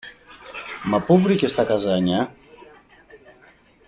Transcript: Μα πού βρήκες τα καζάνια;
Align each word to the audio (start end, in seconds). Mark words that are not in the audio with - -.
Μα 0.83 0.99
πού 1.01 1.17
βρήκες 1.19 1.53
τα 1.55 1.65
καζάνια; 1.65 2.35